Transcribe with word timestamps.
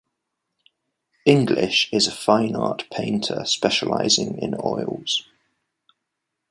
English 1.27 1.87
is 1.93 2.07
a 2.07 2.11
fine 2.11 2.55
art 2.55 2.85
painter 2.91 3.45
specializing 3.45 4.35
in 4.39 4.55
oils. 4.55 5.27